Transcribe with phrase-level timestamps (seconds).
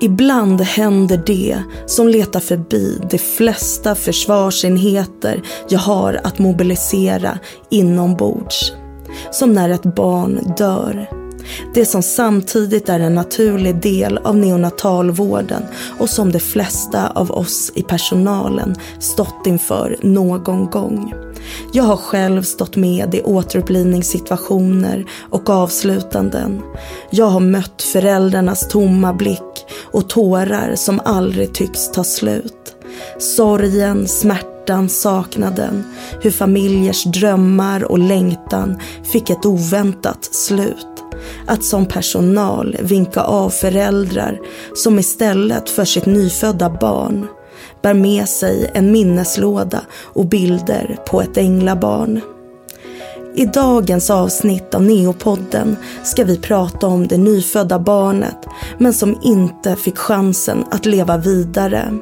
[0.00, 7.38] Ibland händer det som letar förbi de flesta försvarsenheter jag har att mobilisera
[7.70, 8.72] inombords.
[9.30, 11.10] Som när ett barn dör.
[11.74, 15.62] Det som samtidigt är en naturlig del av neonatalvården
[15.98, 21.14] och som de flesta av oss i personalen stått inför någon gång.
[21.72, 26.62] Jag har själv stått med i återupplivningssituationer och avslutanden.
[27.10, 32.76] Jag har mött föräldrarnas tomma blick och tårar som aldrig tycks ta slut.
[33.18, 35.84] Sorgen, smärtan, saknaden.
[36.22, 38.80] Hur familjers drömmar och längtan
[39.12, 40.86] fick ett oväntat slut.
[41.46, 44.40] Att som personal vinka av föräldrar
[44.74, 47.26] som istället för sitt nyfödda barn
[47.82, 52.20] bär med sig en minneslåda och bilder på ett änglabarn.
[53.34, 58.46] I dagens avsnitt av Neopodden ska vi prata om det nyfödda barnet
[58.78, 61.92] men som inte fick chansen att leva vidare.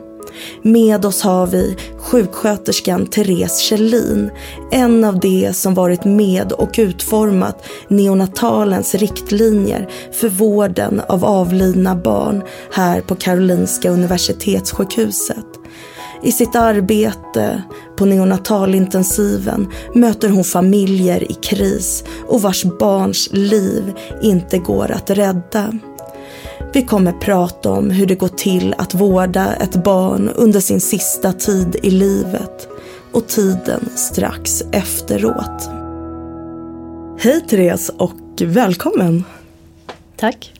[0.62, 4.30] Med oss har vi sjuksköterskan Therese Kjellin,
[4.72, 12.42] en av de som varit med och utformat neonatalens riktlinjer för vården av avlidna barn
[12.72, 15.46] här på Karolinska Universitetssjukhuset.
[16.22, 17.62] I sitt arbete
[17.96, 25.78] på neonatalintensiven möter hon familjer i kris och vars barns liv inte går att rädda.
[26.72, 31.32] Vi kommer prata om hur det går till att vårda ett barn under sin sista
[31.32, 32.68] tid i livet
[33.12, 35.68] och tiden strax efteråt.
[37.18, 39.24] Hej Therese och välkommen!
[40.16, 40.52] Tack.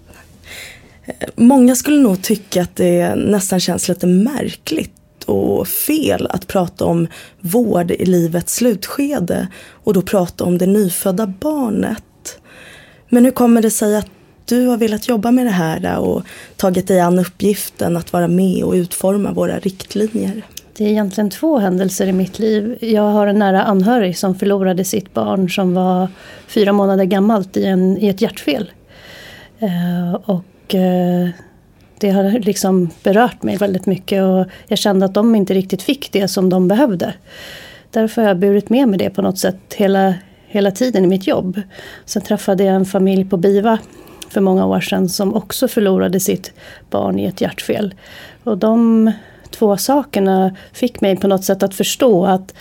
[1.34, 4.95] Många skulle nog tycka att det nästan känns lite märkligt
[5.26, 7.08] och fel att prata om
[7.40, 9.48] vård i livets slutskede
[9.84, 12.38] och då prata om det nyfödda barnet.
[13.08, 14.08] Men hur kommer det sig att
[14.44, 16.22] du har velat jobba med det här och
[16.56, 20.42] tagit dig an uppgiften att vara med och utforma våra riktlinjer?
[20.76, 22.78] Det är egentligen två händelser i mitt liv.
[22.80, 26.08] Jag har en nära anhörig som förlorade sitt barn som var
[26.46, 28.70] fyra månader gammalt i, en, i ett hjärtfel.
[29.58, 31.28] Eh, och eh,
[31.98, 36.12] det har liksom berört mig väldigt mycket och jag kände att de inte riktigt fick
[36.12, 37.14] det som de behövde.
[37.90, 40.14] Därför har jag burit med mig det på något sätt hela,
[40.46, 41.62] hela tiden i mitt jobb.
[42.04, 43.78] Sen träffade jag en familj på BIVA
[44.28, 46.52] för många år sedan som också förlorade sitt
[46.90, 47.94] barn i ett hjärtfel.
[48.44, 49.12] Och de
[49.50, 52.54] två sakerna fick mig på något sätt att förstå att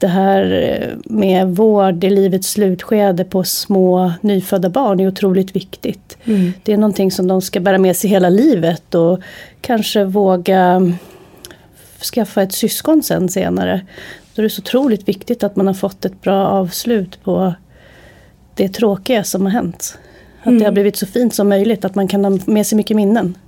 [0.00, 6.18] det här med vård i livets slutskede på små nyfödda barn är otroligt viktigt.
[6.24, 6.52] Mm.
[6.62, 9.20] Det är någonting som de ska bära med sig hela livet och
[9.60, 10.92] kanske våga
[12.14, 13.80] skaffa ett syskon sen senare.
[14.34, 17.54] Då är det så otroligt viktigt att man har fått ett bra avslut på
[18.54, 19.98] det tråkiga som har hänt.
[20.40, 20.58] Att mm.
[20.58, 23.38] det har blivit så fint som möjligt, att man kan ha med sig mycket minnen.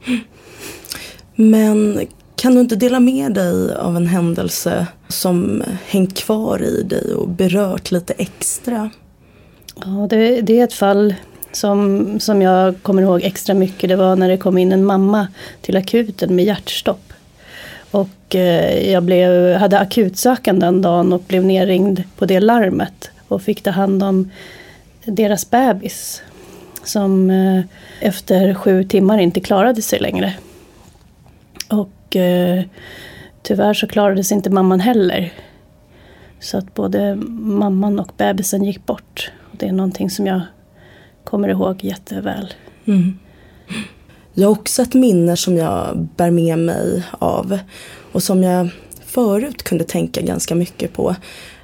[1.34, 2.00] Men
[2.42, 7.28] kan du inte dela med dig av en händelse som hängt kvar i dig och
[7.28, 8.90] berört lite extra?
[9.84, 11.14] Ja, det, det är ett fall
[11.52, 13.88] som, som jag kommer ihåg extra mycket.
[13.88, 15.28] Det var när det kom in en mamma
[15.60, 17.12] till akuten med hjärtstopp.
[17.90, 23.10] Och eh, jag blev, hade akutsökan den dagen och blev nerringd på det larmet.
[23.28, 24.30] Och fick ta hand om
[25.04, 26.22] deras bebis.
[26.84, 27.60] Som eh,
[28.00, 30.34] efter sju timmar inte klarade sig längre.
[31.72, 32.64] Och eh,
[33.42, 35.32] tyvärr så klarade sig inte mamman heller.
[36.40, 39.30] Så att både mamman och bebisen gick bort.
[39.50, 40.40] Och det är någonting som jag
[41.24, 42.54] kommer ihåg jätteväl.
[42.84, 43.18] Mm.
[44.34, 47.58] Jag har också ett minne som jag bär med mig av
[48.12, 48.68] och som jag
[49.04, 51.16] förut kunde tänka ganska mycket på.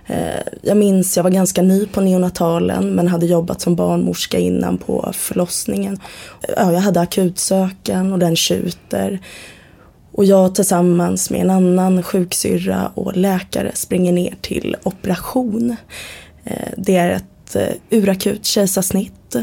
[0.07, 4.79] Eh, jag minns, jag var ganska ny på neonatalen men hade jobbat som barnmorska innan
[4.79, 5.99] på förlossningen.
[6.57, 9.21] Jag hade akutsöken och den tjuter.
[10.19, 15.77] Och jag tillsammans med en annan sjuksyrra och läkare springer ner till operation.
[16.45, 19.37] Eh, det är ett eh, urakut kejsarsnitt.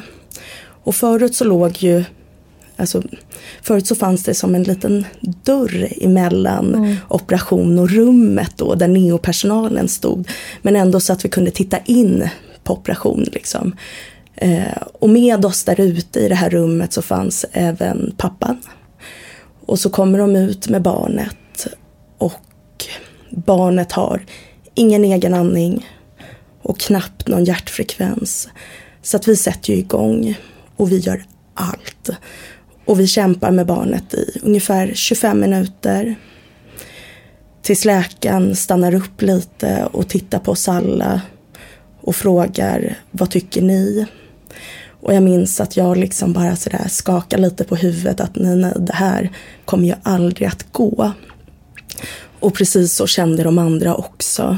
[0.59, 2.03] Och förut så låg ju
[2.77, 3.03] Alltså,
[3.61, 5.05] förut så fanns det som en liten
[5.43, 6.95] dörr emellan mm.
[7.07, 10.27] operation och rummet då, där neopersonalen stod.
[10.61, 12.29] Men ändå så att vi kunde titta in
[12.63, 13.25] på operation.
[13.31, 13.75] Liksom.
[14.35, 18.57] Eh, och med oss där ute i det här rummet så fanns även pappan.
[19.65, 21.67] Och så kommer de ut med barnet
[22.17, 22.85] och
[23.29, 24.25] barnet har
[24.73, 25.89] ingen egen andning
[26.61, 28.49] och knappt någon hjärtfrekvens.
[29.01, 30.37] Så att vi sätter ju igång
[30.75, 31.23] och vi gör
[31.53, 32.09] allt.
[32.85, 36.15] Och vi kämpar med barnet i ungefär 25 minuter.
[37.61, 41.21] Tills läkaren stannar upp lite och tittar på oss alla
[42.01, 44.05] och frågar vad tycker ni?
[45.05, 48.73] Och jag minns att jag liksom bara sådär skakade lite på huvudet att nej, nej,
[48.79, 49.31] det här
[49.65, 51.11] kommer ju aldrig att gå.
[52.39, 54.57] Och precis så kände de andra också.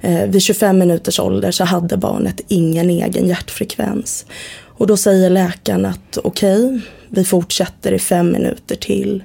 [0.00, 4.26] Eh, vid 25 minuters ålder så hade barnet ingen egen hjärtfrekvens.
[4.62, 9.24] Och då säger läkaren att okej, okay, vi fortsätter i fem minuter till.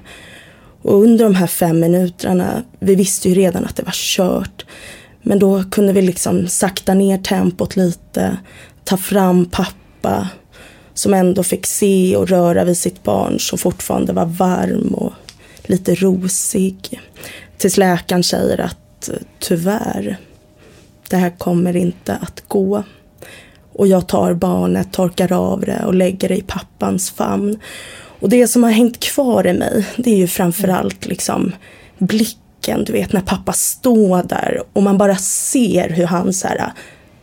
[0.82, 4.66] Och under de här fem minuterna, vi visste ju redan att det var kört.
[5.22, 8.36] Men då kunde vi liksom sakta ner tempot lite,
[8.84, 10.28] ta fram pappa
[10.94, 15.12] som ändå fick se och röra vid sitt barn som fortfarande var varm och
[15.62, 17.00] lite rosig.
[17.56, 20.16] Tills läkaren säger att eh, tyvärr,
[21.08, 22.82] det här kommer inte att gå.
[23.72, 27.58] Och jag tar barnet, torkar av det och lägger det i pappans famn.
[28.20, 31.52] Och det som har hängt kvar i mig, det är ju framförallt liksom
[31.98, 36.72] blicken, du vet när pappa står där och man bara ser hur han så här,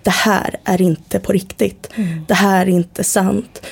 [0.09, 1.89] det här är inte på riktigt.
[1.95, 2.25] Mm.
[2.27, 3.65] Det här är inte sant.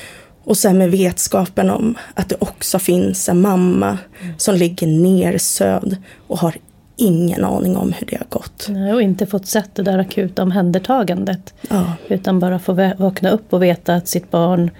[0.44, 4.34] Och sen med vetskapen om att det också finns en mamma mm.
[4.38, 5.96] som ligger nersövd
[6.26, 6.54] och har
[6.96, 8.66] ingen aning om hur det har gått.
[8.68, 11.54] Nej, och inte fått sett det där akuta omhändertagandet.
[11.70, 11.92] Ja.
[12.08, 14.70] Utan bara få vakna upp och veta att sitt barn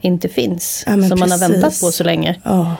[0.00, 0.84] inte finns.
[0.86, 1.18] Ja, som precis.
[1.20, 2.40] man har väntat på så länge.
[2.42, 2.76] Ja.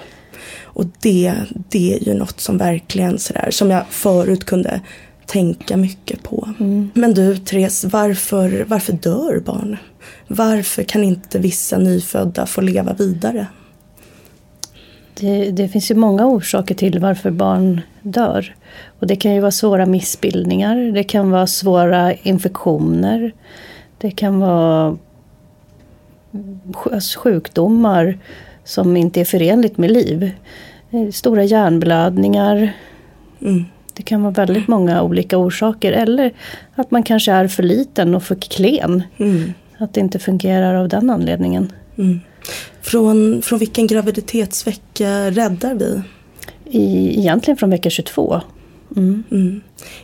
[0.63, 4.81] Och det, det är ju något som verkligen sådär, som jag förut kunde
[5.29, 6.49] tänka mycket på.
[6.61, 6.91] Mm.
[6.95, 9.77] Men du Therese, varför, varför dör barn?
[10.29, 13.47] Varför kan inte vissa nyfödda få leva vidare?
[15.15, 18.55] Det, det, finns ju många orsaker till varför barn dör.
[19.01, 23.33] Och det kan ju vara svåra missbildningar, det kan vara svåra infektioner.
[23.99, 24.99] Det kan vara
[27.17, 28.19] sjukdomar
[28.65, 30.31] som inte är förenligt med liv.
[31.13, 32.73] Stora hjärnblödningar.
[33.41, 33.65] Mm.
[33.99, 35.93] Det kan vara väldigt många olika orsaker.
[35.93, 36.33] Eller
[36.75, 39.03] att man kanske är för liten och för klen.
[39.17, 39.53] Mm.
[39.79, 41.73] Att det inte fungerar av den anledningen.
[41.97, 42.21] Mm.
[42.81, 46.03] Från, från vilken graviditetsvecka räddar vi?
[46.65, 48.41] I, egentligen från vecka 22.
[48.97, 49.23] Mm.
[49.31, 49.61] Mm.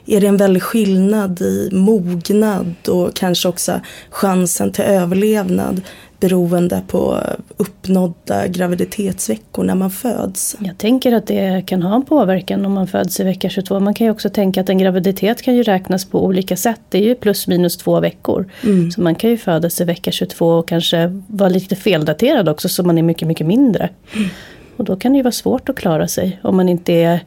[0.06, 3.80] Är det en väldig skillnad i mognad och kanske också
[4.10, 5.80] chansen till överlevnad
[6.24, 7.20] beroende på
[7.56, 10.56] uppnådda graviditetsveckor när man föds?
[10.58, 13.80] Jag tänker att det kan ha en påverkan om man föds i vecka 22.
[13.80, 16.80] Man kan ju också tänka att en graviditet kan ju räknas på olika sätt.
[16.88, 18.46] Det är ju plus minus två veckor.
[18.62, 18.90] Mm.
[18.90, 22.82] Så man kan ju födas i vecka 22 och kanske vara lite feldaterad också så
[22.82, 23.88] man är mycket, mycket mindre.
[24.14, 24.28] Mm.
[24.76, 27.20] Och då kan det ju vara svårt att klara sig om man inte är,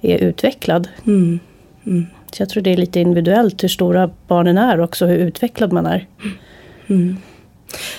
[0.00, 0.88] är utvecklad.
[1.06, 1.40] Mm.
[1.86, 2.06] Mm.
[2.32, 5.86] Så jag tror det är lite individuellt hur stora barnen är också, hur utvecklad man
[5.86, 6.06] är.
[6.86, 7.16] Mm.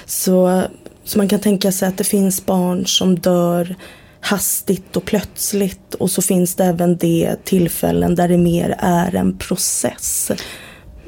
[0.06, 0.64] Så,
[1.04, 3.76] så man kan tänka sig att det finns barn som dör
[4.20, 9.38] hastigt och plötsligt och så finns det även de tillfällen där det mer är en
[9.38, 10.32] process.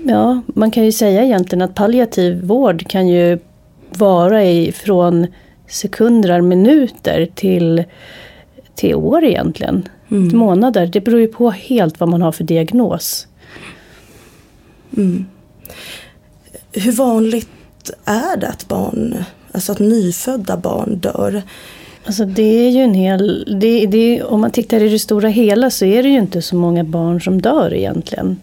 [0.05, 3.39] Ja, man kan ju säga egentligen att palliativ vård kan ju
[3.89, 5.27] vara i från
[5.67, 7.83] sekunder, minuter till,
[8.75, 9.87] till år egentligen.
[10.11, 10.37] Mm.
[10.37, 10.87] Månader.
[10.87, 13.27] Det beror ju på helt vad man har för diagnos.
[14.97, 15.25] Mm.
[16.71, 17.49] Hur vanligt
[18.05, 19.15] är det att barn,
[19.51, 21.41] alltså att nyfödda barn dör?
[22.05, 25.69] Alltså det är ju en hel, det, det, om man tittar i det stora hela
[25.69, 28.37] så är det ju inte så många barn som dör egentligen.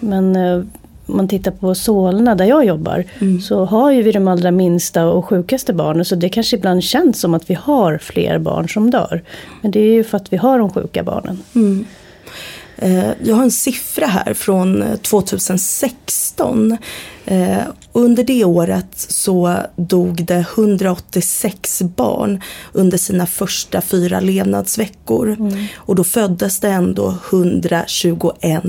[0.00, 0.62] Men eh,
[1.08, 3.40] om man tittar på Solna där jag jobbar mm.
[3.40, 7.20] så har ju vi de allra minsta och sjukaste barnen så det kanske ibland känns
[7.20, 9.22] som att vi har fler barn som dör.
[9.62, 11.38] Men det är ju för att vi har de sjuka barnen.
[11.54, 11.84] Mm.
[12.78, 16.76] Eh, jag har en siffra här från 2016.
[17.24, 17.58] Eh,
[17.92, 22.40] under det året så dog det 186 barn
[22.72, 25.28] under sina första fyra levnadsveckor.
[25.28, 25.66] Mm.
[25.74, 28.62] Och då föddes det ändå 121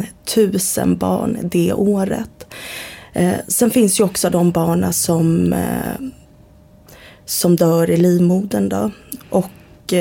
[0.77, 2.53] 000 barn det året.
[3.13, 5.55] Eh, sen finns ju också de barnen som,
[7.25, 8.69] som dör i livmodern.
[8.69, 8.91] Då.
[9.29, 9.93] Och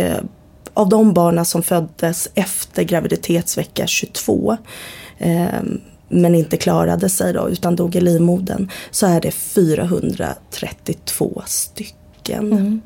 [0.79, 4.57] av de barnen som föddes efter graviditetsvecka 22
[5.19, 5.63] eh,
[6.09, 12.53] men inte klarade sig då utan dog i livmodern så är det 432 stycken.
[12.53, 12.81] Mm.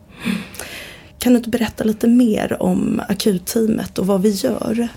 [1.18, 4.88] Kan du inte berätta lite mer om akutteamet och vad vi gör?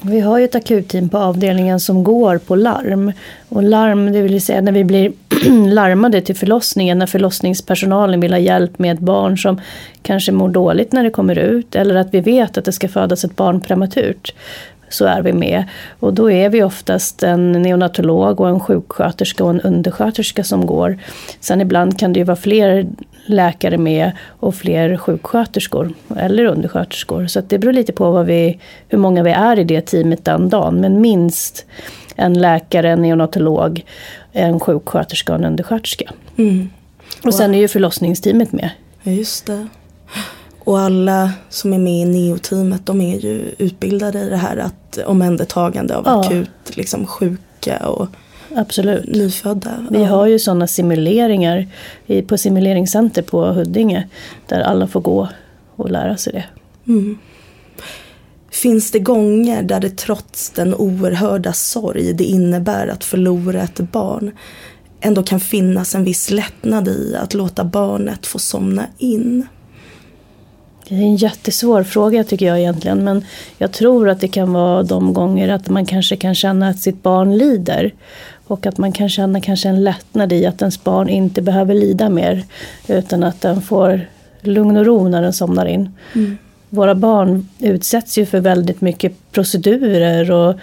[0.00, 3.12] Vi har ju ett akutteam på avdelningen som går på larm.
[3.48, 5.12] Och larm, det vill säga när vi blir
[5.72, 9.60] larmade till förlossningen, när förlossningspersonalen vill ha hjälp med ett barn som
[10.02, 13.24] kanske mår dåligt när det kommer ut, eller att vi vet att det ska födas
[13.24, 14.34] ett barn prematurt
[14.88, 15.64] så är vi med.
[16.00, 20.98] Och då är vi oftast en neonatolog och en sjuksköterska och en undersköterska som går.
[21.40, 22.86] Sen ibland kan det ju vara fler
[23.26, 27.26] läkare med och fler sjuksköterskor eller undersköterskor.
[27.26, 30.48] Så det beror lite på vad vi, hur många vi är i det teamet den
[30.48, 30.80] dagen.
[30.80, 31.66] Men minst
[32.16, 33.84] en läkare, en neonatolog,
[34.32, 36.12] en sjuksköterska och en undersköterska.
[36.36, 36.70] Mm.
[37.24, 38.70] Och sen är ju förlossningsteamet med.
[39.02, 39.66] Ja, just det.
[40.58, 44.98] Och alla som är med i NEO-teamet de är ju utbildade i det här att
[45.06, 46.24] omhändertagande av Ja.
[46.24, 48.08] akut liksom, sjuka och
[48.56, 49.06] Absolut.
[49.06, 49.86] nyfödda.
[49.90, 50.06] Vi Ja.
[50.06, 51.66] har ju sådana simuleringar
[52.26, 54.08] på simuleringscenter på Huddinge.
[54.48, 55.28] Där alla får gå
[55.76, 56.44] och lära sig det.
[56.92, 57.18] Mm.
[58.50, 64.32] Finns det gånger där det trots den oerhörda sorg det innebär att förlora ett barn
[65.00, 69.46] ändå kan finnas en viss lättnad i att låta barnet få somna in?
[70.88, 73.04] Det är en jättesvår fråga tycker jag egentligen.
[73.04, 73.24] Men
[73.58, 77.02] jag tror att det kan vara de gånger att man kanske kan känna att sitt
[77.02, 77.94] barn lider.
[78.46, 82.08] Och att man kan känna kanske en lättnad i att ens barn inte behöver lida
[82.08, 82.44] mer.
[82.88, 84.00] Utan att den får
[84.40, 85.90] lugn och ro när den somnar in.
[86.68, 90.54] Våra barn utsätts ju för väldigt mycket procedurer och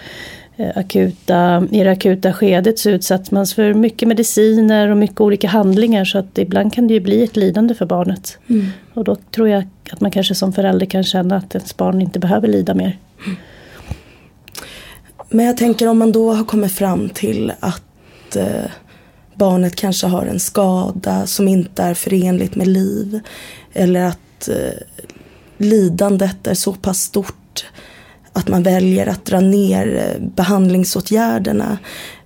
[0.56, 5.48] eh, akuta, i det akuta skedet så utsätts man för mycket mediciner och mycket olika
[5.48, 8.38] handlingar så att ibland kan det ju bli ett lidande för barnet.
[8.94, 12.18] Och då tror jag att man kanske som förälder kan känna att ens barn inte
[12.18, 12.98] behöver lida mer.
[15.34, 18.70] Men jag tänker om man då har kommit fram till att eh,
[19.34, 23.20] barnet kanske har en skada som inte är förenligt med liv.
[23.72, 25.06] Eller att eh,
[25.58, 27.66] lidandet är så pass stort
[28.32, 31.78] att man väljer att dra ner eh, behandlingsåtgärderna.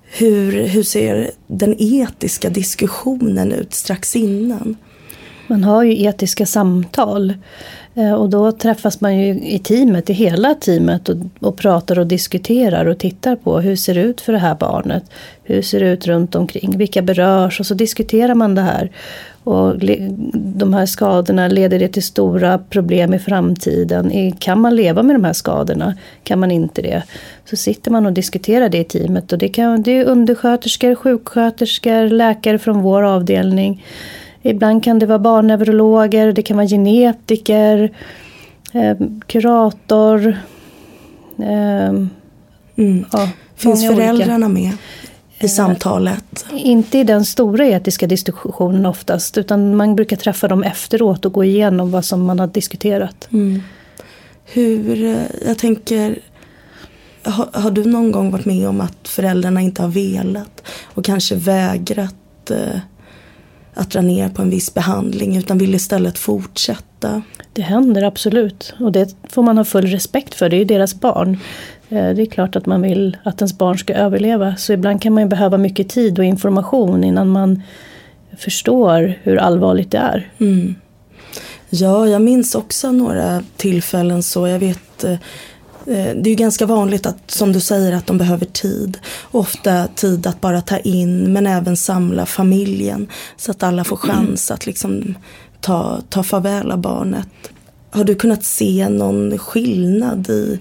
[0.03, 4.77] Hur, hur ser den etiska diskussionen ut strax innan?
[5.47, 7.35] Man har ju etiska samtal.
[7.99, 12.07] Eh, och då träffas man ju i teamet, i hela teamet och, och pratar och
[12.07, 15.03] diskuterar och tittar på hur ser det ut för det här barnet?
[15.43, 16.79] Hur ser det ut runt omkring?
[16.79, 17.61] Vilka berörs?
[17.61, 18.91] Och så diskuterar man det här.
[19.45, 19.79] Och
[20.35, 24.33] de här skadorna, leder det till stora problem i framtiden?
[24.39, 25.95] Kan man leva med de här skadorna?
[26.25, 27.03] Kan man inte det?
[27.51, 29.33] Så sitter man och diskuterar det i teamet.
[29.33, 33.85] Och det, kan, det är undersköterskor, sjuksköterskor, läkare från vår avdelning.
[34.51, 37.93] Ibland kan det vara barnneurologer, det kan vara genetiker,
[38.73, 40.37] eh, kurator.
[41.39, 41.93] Eh,
[42.79, 43.05] Mm.
[43.13, 44.03] ja, Finns många olika.
[44.15, 44.73] föräldrarna med
[45.41, 46.47] i samtalet?
[46.53, 51.45] Inte i den stora etiska diskussionen oftast, utan man brukar träffa dem efteråt och gå
[51.45, 53.29] igenom vad som man har diskuterat.
[53.33, 53.63] Mm.
[54.45, 56.19] Hur, eh, jag tänker,
[57.23, 61.35] har, har du någon gång varit med om att föräldrarna inte har velat och kanske
[61.35, 62.81] vägrat eh,
[63.79, 67.23] att dra ner på en viss behandling utan vill istället fortsätta?
[67.53, 71.01] Det händer absolut och det får man ha full respekt för, det är ju deras
[71.01, 71.39] barn.
[71.89, 75.13] Eh, Det är klart att man vill att ens barn ska överleva, så ibland kan
[75.13, 77.63] man ju behöva mycket tid och information innan man
[78.39, 80.31] förstår hur allvarligt det är.
[80.41, 80.75] Mm.
[81.71, 84.49] Ja, jag minns också några tillfällen så.
[84.49, 85.17] Jag vet, eh,
[85.89, 88.99] Eh, det är ju ganska vanligt att, som du säger, att de behöver tid.
[89.31, 93.09] Ofta tid att bara ta in, men även samla familjen.
[93.37, 95.15] Så att alla får chans att liksom
[95.61, 97.29] ta, ta farväl av barnet.
[97.91, 100.61] Har du kunnat se någon skillnad i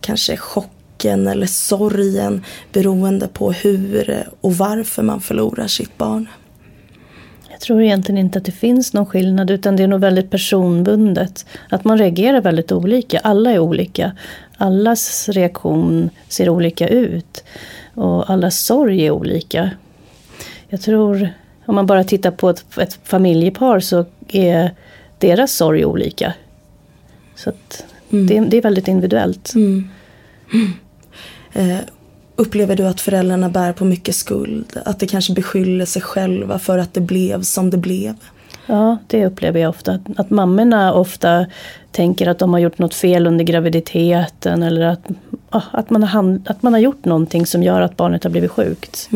[0.00, 6.28] kanske chocken eller sorgen beroende på hur och varför man förlorar sitt barn?
[7.64, 11.46] Jag tror egentligen inte att det finns någon skillnad utan det är nog väldigt personbundet.
[11.68, 13.18] Att man reagerar väldigt olika.
[13.18, 14.12] Alla är olika.
[14.56, 17.44] Allas reaktion ser olika ut.
[17.94, 19.70] Och allas sorg är olika.
[20.68, 21.28] Jag tror,
[21.66, 24.70] om man bara tittar på ett, ett familjepar så är
[25.18, 26.34] deras sorg olika.
[27.34, 29.52] Så att det, det är väldigt individuellt.
[31.56, 31.78] Eh,
[32.36, 34.80] upplever du att föräldrarna bär på mycket skuld?
[34.84, 38.14] Att de kanske beskyller sig själva för att det blev som det blev?
[38.66, 39.92] Ja, det upplever jag ofta.
[39.92, 41.46] Att, att mammorna ofta
[41.90, 45.08] tänker att de har gjort något fel under graviditeten eller att,
[45.50, 48.50] att, man har hand, att man har gjort någonting som gör att barnet har blivit
[48.50, 49.08] sjukt.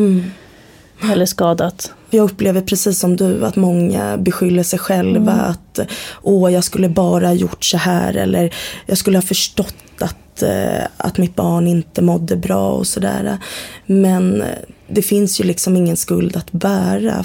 [1.01, 1.91] Eller skadat.
[2.09, 5.79] Jag upplever precis som du att många beskyller sig själva att
[6.21, 10.83] åh, jag skulle bara ha gjort så här eller jag skulle ha förstått att, eh,
[10.97, 13.37] att mitt barn inte mådde bra och sådär.
[13.85, 14.47] Men eh,
[14.87, 17.23] det finns ju liksom ingen skuld att bära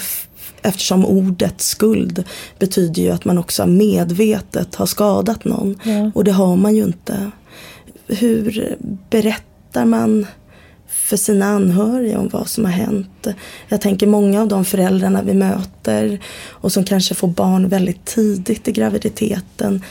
[0.61, 2.23] eftersom ordet skuld
[2.59, 6.11] betyder ju att man också medvetet har skadat någon Ja.
[6.15, 7.31] och det har man ju inte.
[8.07, 8.75] Hur
[9.09, 10.27] berättar man
[10.95, 13.27] för sina anhöriga om vad som har hänt.
[13.67, 18.67] Jag tänker många av de föräldrarna vi möter och som kanske får barn väldigt tidigt
[18.67, 19.81] i graviditeten.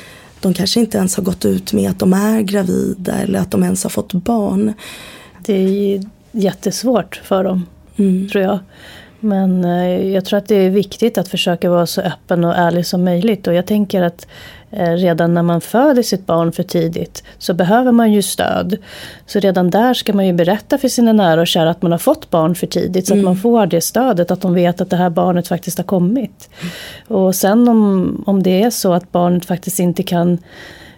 [0.40, 3.62] De kanske inte ens har gått ut med att de är gravida eller att de
[3.62, 4.72] ens har fått barn.
[5.38, 7.66] Det är jättesvårt för dem,
[8.32, 8.58] tror jag.
[9.20, 12.86] Men eh, jag tror att det är viktigt att försöka vara så öppen och ärlig
[12.86, 13.46] som möjligt.
[13.46, 14.26] Och jag tänker att
[14.76, 18.76] redan när man föder sitt barn för tidigt så behöver man ju stöd.
[19.26, 21.98] Så redan där ska man ju berätta för sina nära och kära att man har
[21.98, 23.06] fått barn för tidigt.
[23.06, 23.24] Så mm.
[23.24, 26.50] att man får det stödet, att de vet att det här barnet faktiskt har kommit.
[27.08, 30.38] Och sen om, om det är så att barnet faktiskt inte kan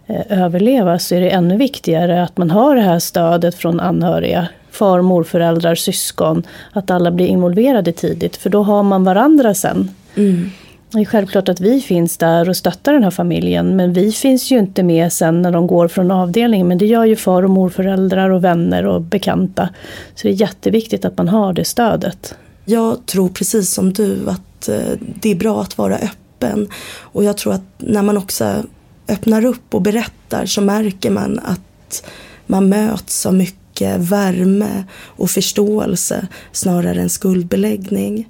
[0.07, 4.49] eh, överleva så är det ännu viktigare att man har det här stödet från anhöriga
[4.71, 6.43] far, morföräldrar, syskon.
[6.73, 9.91] Att alla blir involverade tidigt för då har man varandra sen.
[10.15, 10.51] Mm.
[10.91, 14.51] Det är självklart att vi finns där och stöttar den här familjen men vi finns
[14.51, 16.69] ju inte med sen när de går från avdelningen.
[16.69, 19.69] Men det gör ju far och morföräldrar och vänner och bekanta.
[20.15, 22.35] Så det är jätteviktigt att man har det stödet.
[22.65, 26.69] Jag tror precis som du att eh, det är bra att vara öppen.
[26.99, 28.63] Och jag tror att när man också
[29.09, 32.05] öppnar upp och berättar så märker man att
[32.47, 34.85] man möts av mycket mycket värme
[35.17, 38.29] och förståelse snarare än skuldbeläggning.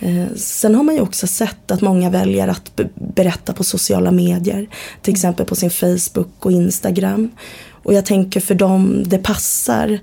[0.00, 4.68] Eh, sen har man ju också sett att många väljer att berätta på sociala medier.
[5.02, 7.30] Till exempel på sin Facebook och Instagram.
[7.84, 9.98] Och jag tänker för dem det passar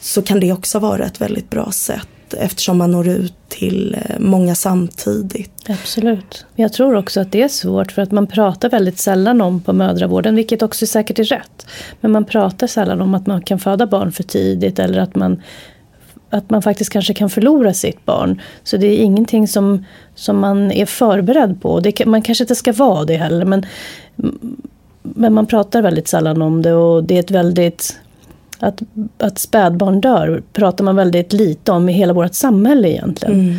[0.00, 4.18] så kan det också vara ett väldigt bra sätt eftersom man når ut till eh,
[4.18, 5.52] många samtidigt.
[5.68, 6.46] Absolut.
[6.54, 9.72] Jag tror också att det är svårt för att man pratar väldigt sällan om på
[9.72, 11.66] mödravården, vilket också säkert är rätt.
[12.00, 15.42] Men man pratar sällan om att man kan föda barn för tidigt eller att man
[16.30, 18.40] att man faktiskt kanske kan förlora sitt barn.
[18.64, 21.80] Så det är ingenting som, som man är förberedd på.
[21.80, 23.66] Det, man kanske inte ska vara det heller men,
[25.02, 28.00] men man pratar väldigt sällan om det och det är ett väldigt
[28.58, 28.82] att,
[29.18, 33.40] att spädbarn dör pratar man väldigt lite om i hela vårt samhälle egentligen.
[33.40, 33.56] Mm.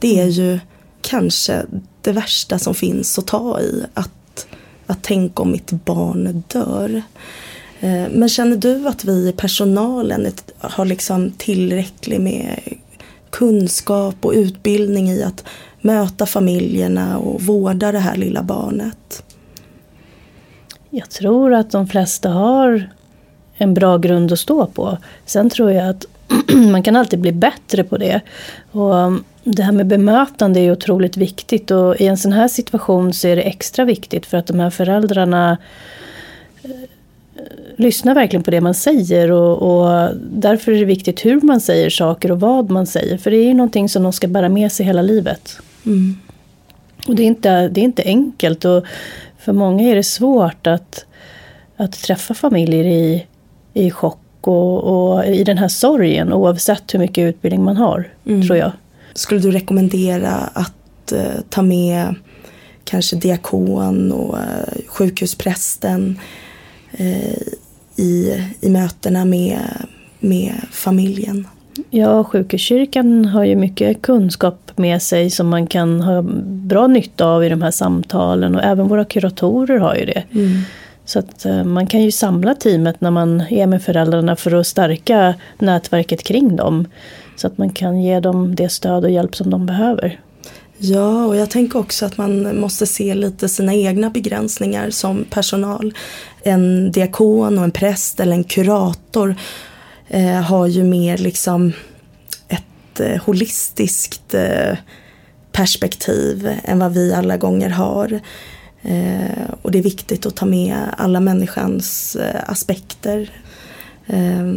[0.00, 0.58] Det är ju
[1.02, 1.62] kanske
[2.02, 3.84] det värsta som finns att ta i.
[3.94, 4.46] Att,
[4.86, 7.02] att tänka om mitt barn dör.
[7.80, 10.26] Eh, men känner du att vi i personalen
[10.58, 12.60] har liksom tillräckligt med
[13.30, 15.44] kunskap och utbildning i att
[15.80, 19.22] möta familjerna och vårda det här lilla barnet?
[20.90, 22.90] Jag tror att de flesta har
[23.56, 24.98] en bra grund att stå på.
[25.24, 26.06] Sen tror jag att
[26.72, 28.20] man kan alltid bli bättre på det.
[28.70, 33.12] Och um, det här med bemötande är otroligt viktigt och i en sån här situation
[33.12, 35.58] så är det extra viktigt för att de här föräldrarna
[36.62, 36.70] eh,
[37.76, 41.90] lyssnar verkligen på det man säger och, och, därför är det viktigt hur man säger
[41.90, 43.18] saker och vad man säger.
[43.18, 45.58] För det är ju någonting som de ska bära med sig hela livet.
[45.86, 46.16] Mm.
[47.06, 48.84] Och det är, inte, det är inte enkelt och
[49.38, 51.04] för många är det svårt att,
[51.76, 53.26] att träffa familjer i
[53.76, 58.46] i chock och, och, i den här sorgen oavsett hur mycket utbildning man har, mm.
[58.46, 58.72] tror jag.
[59.14, 62.14] Skulle du rekommendera att uh, ta med
[62.84, 66.18] kanske diakon och uh, sjukhusprästen
[67.00, 67.38] uh,
[67.96, 69.60] i, i mötena med,
[70.20, 71.48] med familjen?
[71.90, 77.44] Ja, sjukhuskyrkan har ju mycket kunskap med sig som man kan ha bra nytta av
[77.44, 80.22] i de här samtalen och även våra kuratorer har ju det.
[80.32, 80.60] Mm.
[81.06, 84.66] Så att eh, man kan ju samla teamet när man är med föräldrarna för att
[84.66, 86.88] stärka nätverket kring dem.
[87.36, 90.20] Så att man kan ge dem det stöd och hjälp som de behöver.
[90.78, 95.94] Ja, och jag tänker också att man måste se lite sina egna begränsningar som personal.
[96.42, 99.36] En diakon och en präst eller en kurator
[100.08, 101.72] eh, har ju mer liksom
[102.48, 104.76] ett eh, holistiskt eh,
[105.52, 108.20] perspektiv än vad vi alla gånger har.
[108.86, 113.30] Eh, och det är viktigt att ta med alla människans eh, aspekter.
[114.06, 114.52] Eh,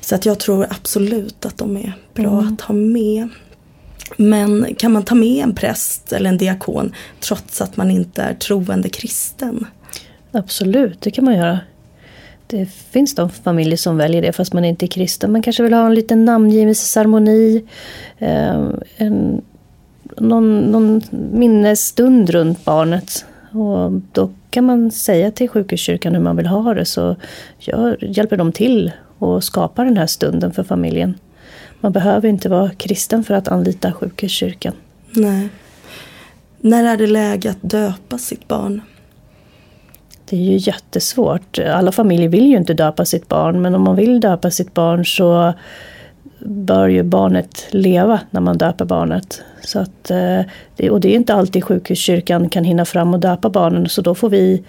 [0.00, 2.54] så att jag tror absolut att de är bra mm.
[2.54, 3.28] att ha med.
[4.16, 8.34] Men kan man ta med en präst eller en diakon trots att man inte är
[8.34, 9.66] troende kristen?
[10.32, 11.60] Absolut, det kan man göra.
[12.46, 15.32] Det finns de familjer som väljer det fast man inte är kristen.
[15.32, 17.64] Man kanske vill ha en liten namngivelseceremoni.
[18.18, 19.42] Eh, en
[20.16, 23.24] någon, någon minnesstund runt barnet.
[23.52, 27.16] Och då kan man säga till sjukhuskyrkan hur man vill ha det så
[27.58, 31.14] gör, hjälper de till och skapar den här stunden för familjen.
[31.80, 34.74] Man behöver inte vara kristen för att anlita sjukhuskyrkan.
[35.10, 35.48] Nej.
[36.60, 38.80] När är det läge att döpa sitt barn?
[40.24, 41.58] Det är ju jättesvårt.
[41.58, 45.06] Alla familjer vill ju inte döpa sitt barn men om man vill döpa sitt barn
[45.06, 45.52] så
[46.44, 49.42] bör ju barnet leva när man döper barnet.
[49.64, 53.88] Så att, eh, och det är inte alltid sjukhuskyrkan kan hinna fram och döpa barnen
[53.88, 54.62] så då får vi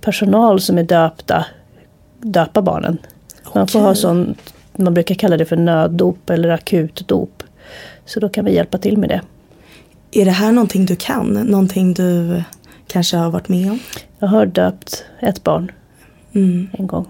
[0.00, 1.44] personal som är döpta
[2.20, 2.98] döpa barnen.
[3.54, 4.34] Man får ha sån,
[4.76, 7.42] man brukar kalla det för nöddop eller akutdop.
[8.04, 9.20] Så då kan vi hjälpa till med det.
[10.10, 11.26] Är det här någonting du kan?
[11.26, 12.42] Någonting du
[12.86, 13.78] kanske har varit med om?
[14.18, 15.72] Jag har döpt ett barn
[16.32, 16.68] mm.
[16.72, 17.06] en gång.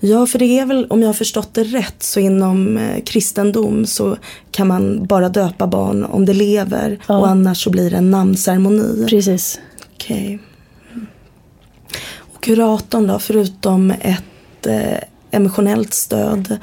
[0.00, 3.86] Ja, för det är väl, om jag har förstått det rätt, så inom eh, kristendom
[3.86, 4.16] så
[4.50, 7.18] kan man bara döpa barn om det lever Ja.
[7.18, 9.06] och annars så blir det en namnceremoni.
[9.08, 9.60] Precis.
[9.94, 10.38] Okej.
[12.16, 14.98] Och kuratorn då, förutom ett eh,
[15.30, 16.58] emotionellt stöd,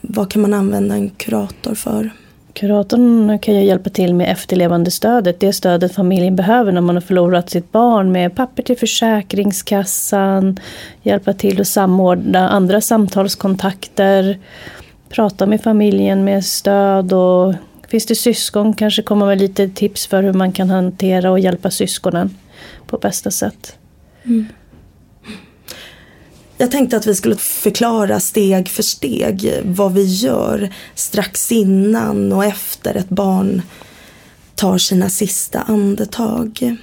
[0.00, 2.10] vad kan man använda en kurator för?
[2.58, 7.50] Kuratorn kan ju hjälpa till med efterlevandestödet, det stödet familjen behöver när man har förlorat
[7.50, 10.60] sitt barn med papper till Försäkringskassan,
[11.02, 14.38] hjälpa till att samordna andra samtalskontakter,
[15.08, 17.54] prata med familjen med stöd och
[17.88, 21.70] finns det syskon kanske komma med lite tips för hur man kan hantera och hjälpa
[21.70, 22.36] syskonen
[22.86, 23.76] på bästa sätt.
[24.24, 24.46] Mm.
[26.60, 32.44] Jag tänkte att vi skulle förklara steg för steg vad vi gör strax innan och
[32.44, 33.62] efter ett barn
[34.54, 36.76] tar sina sista andetag.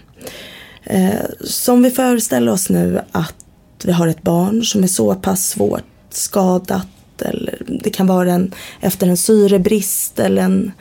[0.84, 3.36] Eh, som vi föreställer oss nu att
[3.84, 6.88] vi har ett barn som är så pass svårt skadat
[7.22, 10.72] eller det kan vara en, efter en syrebrist eller en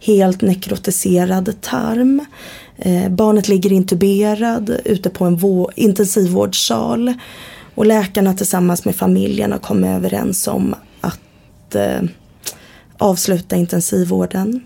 [0.00, 2.24] helt nekrotiserad tarm.
[2.78, 7.14] Eh, barnet ligger intuberad ute på en vå- intensivvårdssal
[7.74, 12.02] och läkarna tillsammans med familjen har kommit överens om att eh,
[12.98, 14.60] avsluta intensivvården.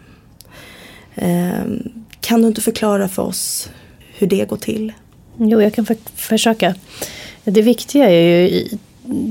[1.15, 1.63] Eh,
[2.21, 3.71] kan du inte förklara för oss
[4.19, 4.93] hur det går till?
[5.39, 6.75] Jo, jag kan för försöka.
[7.45, 8.79] Det viktiga är ju, i-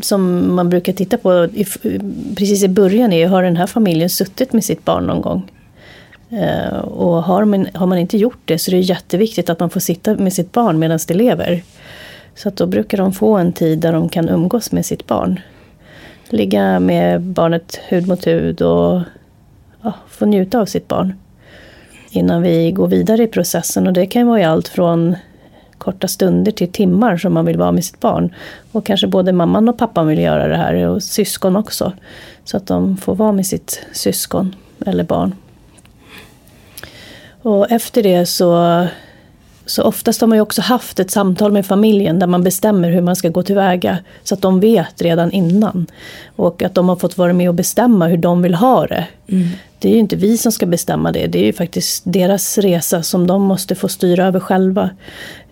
[0.01, 1.65] som man brukar titta på i,
[2.35, 5.51] precis i början, är ju, har den här familjen suttit med sitt barn någon gång?
[6.29, 9.69] Eh, och har man, har man inte gjort det så är det jätteviktigt att man
[9.69, 11.63] får sitta med sitt barn medan det lever.
[12.37, 15.39] Så att då brukar de få en tid där de kan umgås med sitt barn.
[16.29, 19.01] Ligga med barnet hud mot hud och
[19.81, 21.13] ja, få njuta av sitt barn.
[22.09, 25.15] Innan vi går vidare i processen och det kan vara i allt från
[25.77, 28.33] korta stunder till timmar som man vill vara med sitt barn.
[28.71, 31.93] Och kanske både mamman och pappan vill göra det här och syskon också.
[32.43, 35.35] Så att de får vara med sitt syskon eller barn.
[37.41, 38.85] Och efter det så,
[39.67, 43.01] så oftast har man ju också haft ett samtal med familjen där man bestämmer hur
[43.01, 43.97] man ska gå tillväga.
[44.23, 45.85] Så att de vet redan innan.
[46.35, 49.05] Och att de har fått vara med och bestämma hur de vill ha det.
[49.79, 51.27] Det är ju inte vi som ska bestämma det.
[51.27, 54.89] Det är ju faktiskt deras resa som de måste få styra över själva.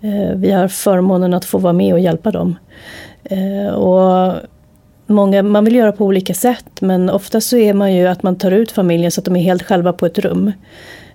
[0.01, 2.55] Eh, Vi har förmånen att få vara med och hjälpa dem.
[3.23, 4.33] Eh, Och
[5.07, 8.35] många, man vill göra på olika sätt men ofta så är man ju att man
[8.35, 10.51] tar ut familjen så att de är helt själva på ett rum.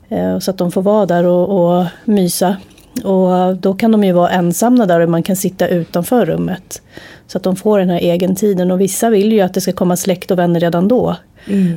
[0.09, 2.57] Eh, Så att de får vara där och, och mysa.
[3.05, 6.83] Och då kan de ju vara ensamma där och man kan sitta utanför rummet.
[7.27, 8.71] Så att de får den här egen tiden.
[8.71, 11.17] Och vissa vill ju att det ska komma släkt och vänner redan då.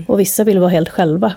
[0.08, 1.34] Och vissa vill vara helt själva.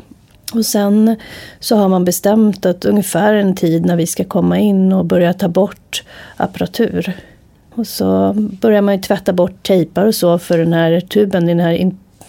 [0.54, 1.16] Och sen
[1.60, 5.32] så har man bestämt att ungefär en tid när vi ska komma in och börja
[5.32, 6.04] ta bort
[6.36, 7.12] apparatur.
[7.74, 11.60] Och så börjar man ju tvätta bort tejpar och så för den här tuben, den
[11.60, 11.72] här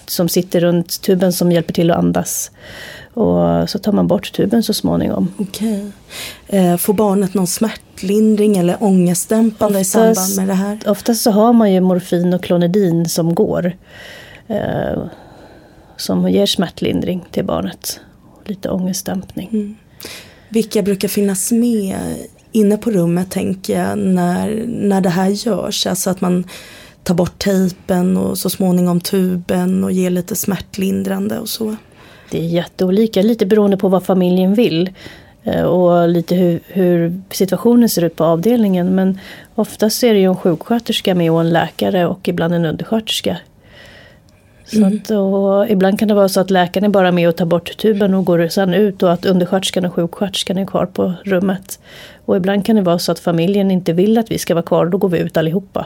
[0.09, 2.51] som sitter runt tuben som hjälper till att andas.
[3.13, 5.33] Och så tar man bort tuben så småningom.
[5.37, 5.91] Okej.
[6.47, 10.79] Eh, får barnet någon smärtlindring eller ångestdämpande i samband med det här?
[10.85, 13.75] Oftast så har man ju morfin och klonidin som går.
[14.47, 15.03] Eh,
[15.97, 17.99] som ger smärtlindring till barnet.
[18.45, 19.77] Lite ångestdämpning.
[20.49, 21.97] Vilka brukar finnas med
[22.51, 25.87] inne på rummet tänker jag när, när det här görs?
[25.87, 26.43] Alltså att man
[27.07, 31.75] tar bort tejpen och så småningom tuben och ger lite smärtlindrande och så.
[32.31, 34.89] Det är jätteolika, lite beroende på vad familjen vill.
[35.43, 38.95] eh, Och lite hur, hur situationen ser ut på avdelningen.
[38.95, 39.19] Men
[39.55, 43.37] oftast är det ju en sjuksköterska med och en läkare och ibland en undersköterska.
[44.65, 47.45] Så att, och ibland kan det vara så att läkaren är bara med och tar
[47.45, 51.79] bort tuben och går sen ut och att undersköterskan och sjuksköterskan är kvar på rummet.
[52.25, 54.85] Och ibland kan det vara så att familjen inte vill att vi ska vara kvar
[54.85, 55.85] då går vi ut allihopa.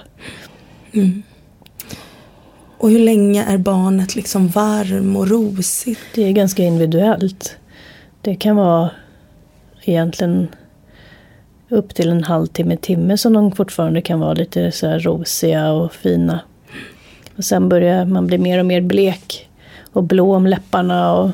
[2.77, 6.01] Och hur länge är barnet liksom varm och rosigt?
[6.15, 7.57] Det är ganska individuellt.
[8.21, 8.89] Det kan vara
[9.83, 10.47] egentligen
[11.69, 16.39] upp till en halvtimme, timme som de fortfarande kan vara lite så rosiga och fina.
[17.37, 19.49] Och sen börjar man bli mer och mer blek
[19.93, 21.31] och blå om läpparna och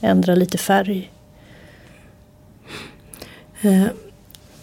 [0.00, 1.10] ändra lite färg.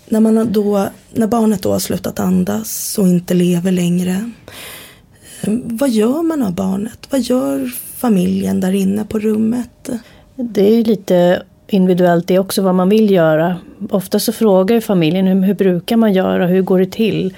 [0.10, 4.32] När, man då, när barnet då har slutat andas och inte lever längre.
[5.41, 7.08] Eh, vad gör man av barnet?
[7.10, 9.89] Vad gör familjen där inne på rummet?
[10.36, 13.56] Det är lite individuellt det är också vad man vill göra.
[13.89, 17.34] Ofta så frågar familjen hur, hur brukar man göra, hur går det till?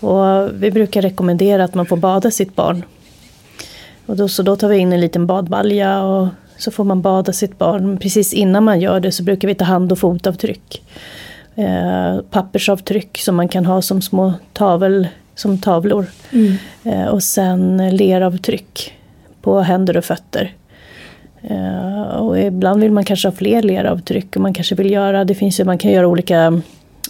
[0.00, 2.84] Och vi brukar rekommendera att man får bada sitt barn.
[4.06, 7.32] Och då, så då tar vi in en liten badbalja och så får man bada
[7.32, 7.98] sitt barn.
[7.98, 10.82] Precis innan man gör det så brukar vi ta hand och fotavtryck.
[11.56, 16.06] Eh, pappersavtryck som man kan ha som små tavel, som tavlor.
[16.32, 16.56] Mm.
[16.84, 18.92] Eh, och sen leravtryck
[19.42, 20.54] på händer och fötter.
[21.42, 24.36] Eh, och ibland vill man kanske ha fler leravtryck.
[24.36, 26.62] Och man kanske vill göra, det finns ju, man kan göra olika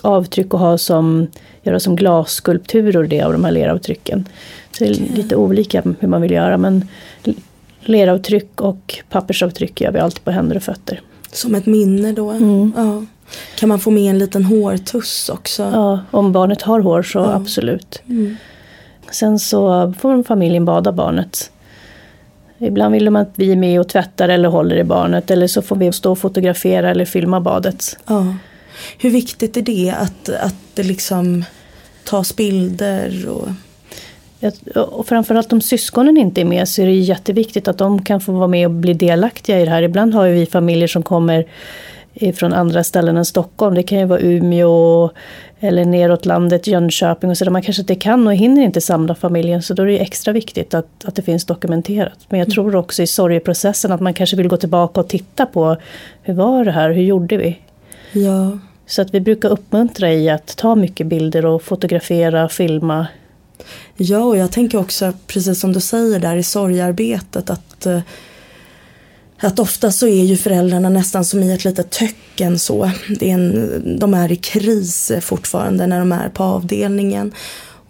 [0.03, 1.27] avtryck och ha som,
[1.63, 4.29] göra som glasskulpturer det av de här leravtrycken.
[4.73, 6.89] Så det är lite olika hur man vill göra men
[7.81, 11.01] leravtryck och pappersavtryck gör vi alltid på händer och fötter.
[11.33, 12.31] Som ett minne då?
[12.31, 12.73] Mm.
[12.77, 13.05] Ja.
[13.57, 15.63] Kan man få med en liten hårtuss också?
[15.63, 17.35] Ja, om barnet har hår så Ja.
[17.35, 18.03] absolut.
[18.09, 18.37] Mm.
[19.11, 21.51] Sen så får familjen bada barnet.
[22.59, 25.63] Ibland vill de att vi är med och tvättar eller håller i barnet eller så
[25.63, 27.99] får vi stå och fotografera eller filma badet.
[28.07, 28.35] Ja.
[28.99, 31.45] Hur viktigt är det att, att det liksom
[32.05, 33.29] tas bilder?
[33.29, 33.49] Och...
[34.77, 38.33] Och framförallt om syskonen inte är med så är det jätteviktigt att de kan få
[38.33, 39.83] vara med och bli delaktiga i det här.
[39.83, 41.47] Ibland har vi familjer som kommer
[42.35, 43.75] från andra ställen än Stockholm.
[43.75, 45.11] Det kan ju vara Umeå
[45.61, 49.15] eller neråt landet, Jönköping och så där man kanske inte kan och hinner inte samla
[49.15, 49.63] familjen.
[49.63, 52.19] Så då är det extra viktigt att, att det finns dokumenterat.
[52.29, 55.77] Men jag tror också i sorgeprocessen att man kanske vill gå tillbaka och titta på
[56.23, 57.59] hur var det här, hur gjorde vi?
[58.13, 58.59] Ja.
[58.87, 63.07] Så att vi brukar uppmuntra i att ta mycket bilder och fotografera, filma.
[63.97, 68.01] ja, och jag tänker också precis som du säger där i sorgarbetet att eh,
[69.41, 72.91] att ofta så är ju föräldrarna nästan som i ett litet töcken så.
[73.19, 77.33] Det är en, de är i kris fortfarande när de är på avdelningen.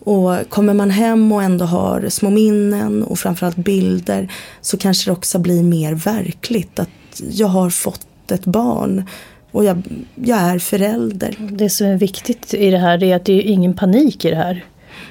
[0.04, 5.12] Och kommer man hem och ändå har små minnen och framförallt bilder så kanske det
[5.12, 9.04] också blir mer verkligt att jag har fått ett barn
[9.50, 9.82] och jag,
[10.14, 11.36] jag är förälder.
[11.50, 14.36] Det som är viktigt i det här är att det är ingen panik i det
[14.36, 14.64] här.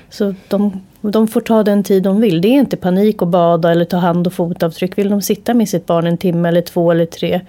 [0.10, 2.42] Så de, de får ta den tid de vill.
[2.42, 4.98] Det är inte panik att bada eller ta hand och fotavtryck.
[4.98, 7.42] Vill de sitta med sitt barn en timme eller två eller tre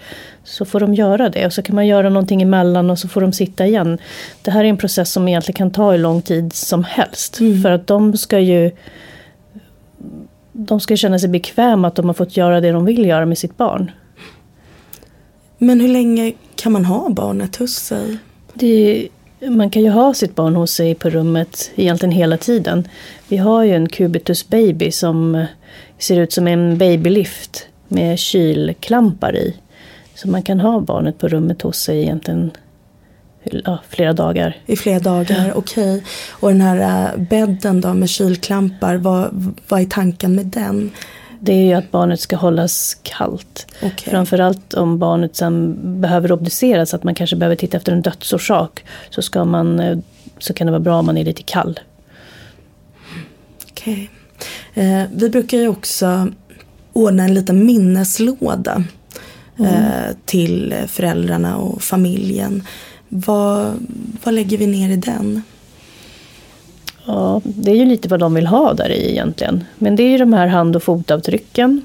[0.45, 1.47] så får de göra det.
[1.47, 3.99] Och så kan man göra någonting emellan och så får de sitta igen.
[4.43, 7.37] Det här är en process som egentligen kan ta hur lång tid som helst.
[7.37, 8.71] För att de ska ju
[10.53, 13.39] de ska känna sig bekväma att de har fått göra det de vill göra med
[13.39, 13.91] sitt barn.
[15.59, 18.19] Men hur länge kan man ha barnet hos sig?
[18.55, 19.09] Det,
[19.51, 22.89] man kan ju ha sitt barn hos sig på rummet egentligen hela tiden.
[23.29, 25.47] Vi har ju en Cubitus baby som eh,
[25.99, 29.57] ser ut som en babylift med kylklampar i.
[30.15, 32.51] Så man kan ha barnet på rummet hos sig egentligen
[33.65, 34.57] ja, flera dagar.
[34.67, 36.05] I flera dagar, okej.
[36.31, 40.91] Och den här äh, bädden då med kylklampar, vad, vad är tanken med den?
[41.45, 43.67] Det är ju att barnet ska hållas kallt.
[43.83, 44.11] Okej.
[44.11, 48.85] Framförallt om barnet sen behöver obduceras, att man kanske behöver titta efter en dödsorsak.
[49.11, 49.99] Så, ska man, eh,
[50.39, 51.81] så kan det vara bra om man är lite kall.
[53.71, 54.11] Okej.
[54.75, 56.29] Eh, vi brukar ju också
[56.93, 58.85] ordna en liten minneslåda
[59.59, 62.63] eh, till föräldrarna och familjen.
[63.09, 63.75] Vad,
[64.25, 65.43] vad lägger vi ner i den?
[67.07, 69.65] Ja, det är ju lite vad de vill ha där i egentligen.
[69.79, 71.83] Men det är ju de här hand och fotavtrycken.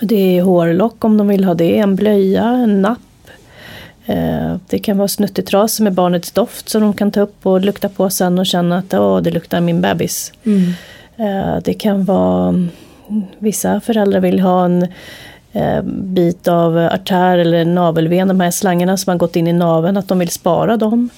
[0.00, 2.98] Det är hårlock om de vill ha det, en blöja, en napp.
[4.06, 7.88] Eh, Det kan vara snuttetrasor med barnets doft som de kan ta upp och lukta
[7.88, 10.32] på sen och känna att Åh, det luktar min bebis.
[11.16, 12.68] Eh, Det kan vara, mm,
[13.38, 14.86] vissa föräldrar vill ha en
[15.84, 20.08] bit av artär eller navelven, de här slangarna som har gått in i naveln, att
[20.08, 21.08] de vill spara dem.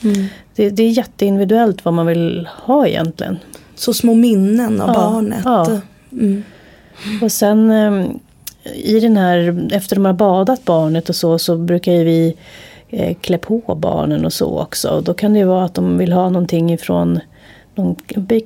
[0.54, 3.38] Det, det är jätteindividuellt vad man vill ha egentligen.
[3.74, 5.38] Så små minnen av Ja, barnet.
[5.44, 5.80] ja.
[6.12, 6.42] Mm.
[7.22, 8.06] Och sen eh,
[8.74, 12.34] i den här, efter de har badat barnet och så, så brukar ju vi
[12.88, 14.88] eh, klä på barnen och så också.
[14.88, 17.20] Och då kan det ju vara att de vill ha någonting ifrån
[17.74, 17.96] någon,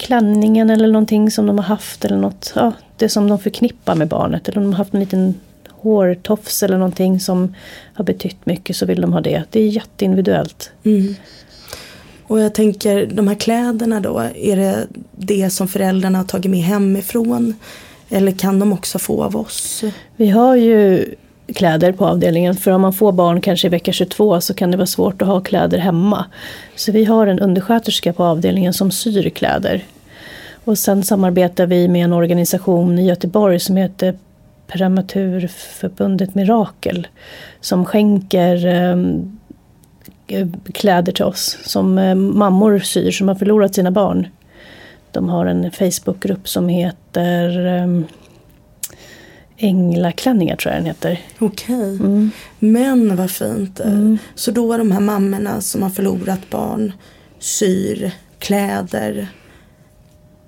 [0.01, 4.09] klänningen eller någonting som de har haft eller något, ja, det som de förknippar med
[4.09, 4.49] barnet.
[4.49, 5.35] Eller om de har haft en liten
[5.80, 7.54] hårtofs eller någonting som
[7.94, 9.42] har betytt mycket så vill de ha det.
[9.50, 10.70] Det är jätteindividuellt.
[10.84, 11.14] Mm.
[12.26, 16.60] Och jag tänker, de här kläderna då, är det det som föräldrarna har tagit med
[16.60, 17.54] hemifrån?
[18.08, 19.84] Eller kan de också få av oss?
[20.16, 21.14] Vi har ju
[21.54, 24.76] kläder på avdelningen för om man får barn kanske i vecka 22 så kan det
[24.76, 26.24] vara svårt att ha kläder hemma.
[26.76, 29.84] Så vi har en undersköterska på avdelningen som syr kläder.
[30.64, 34.14] Och sen samarbetar vi med en organisation i Göteborg som heter
[34.66, 37.09] Prematurförbundet Mirakel.
[37.61, 38.66] Som skänker
[40.26, 44.29] eh, kläder till oss som eh, mammor syr som har förlorat sina barn.
[45.12, 48.00] De har en Facebookgrupp som heter eh,
[49.59, 51.20] Änglaklänningar tror jag den heter.
[51.38, 51.96] Okej.
[51.96, 52.31] Mm.
[52.59, 53.81] Men vad fint.
[54.35, 56.92] Så då är de här mammorna som har förlorat barn
[57.38, 59.29] syr kläder